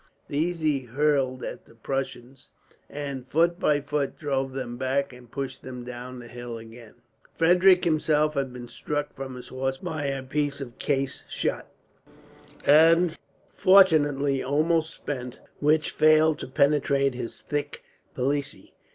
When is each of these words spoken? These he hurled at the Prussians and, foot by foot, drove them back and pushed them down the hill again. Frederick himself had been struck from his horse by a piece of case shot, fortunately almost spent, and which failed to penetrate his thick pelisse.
These 0.29 0.61
he 0.61 0.79
hurled 0.79 1.43
at 1.43 1.65
the 1.65 1.75
Prussians 1.75 2.49
and, 2.89 3.27
foot 3.27 3.59
by 3.59 3.81
foot, 3.81 4.17
drove 4.17 4.51
them 4.53 4.75
back 4.75 5.13
and 5.13 5.29
pushed 5.29 5.61
them 5.61 5.83
down 5.83 6.17
the 6.17 6.27
hill 6.27 6.57
again. 6.57 6.95
Frederick 7.37 7.85
himself 7.85 8.33
had 8.33 8.51
been 8.51 8.67
struck 8.67 9.13
from 9.15 9.35
his 9.35 9.49
horse 9.49 9.77
by 9.77 10.05
a 10.05 10.23
piece 10.23 10.59
of 10.59 10.79
case 10.79 11.23
shot, 11.29 11.67
fortunately 13.55 14.41
almost 14.41 14.91
spent, 14.91 15.35
and 15.35 15.45
which 15.59 15.91
failed 15.91 16.39
to 16.39 16.47
penetrate 16.47 17.13
his 17.13 17.39
thick 17.41 17.83
pelisse. 18.15 18.71